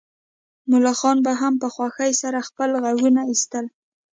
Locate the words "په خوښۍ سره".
1.61-2.39